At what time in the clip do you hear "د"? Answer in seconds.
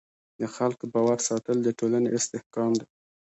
0.39-0.41, 1.63-1.67